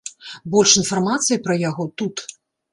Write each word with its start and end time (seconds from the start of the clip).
Больш 0.55 0.71
інфармацыі 0.81 1.39
пра 1.45 1.61
яго 1.69 1.89
тут. 2.03 2.27